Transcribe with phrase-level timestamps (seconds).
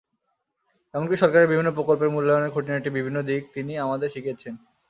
[0.93, 4.53] এমনকি সরকারের বিভিন্ন প্রকল্পের মূল্যায়নের খুঁটিনাটি বিভিন্ন দিক তিনি আমাদের শিখিয়েছেন।